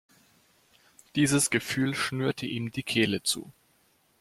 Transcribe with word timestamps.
Dieses 1.15 1.51
Gefühl 1.51 1.93
schnürte 1.93 2.47
ihm 2.47 2.71
die 2.71 2.81
Kehle 2.81 3.21
zu. 3.21 3.53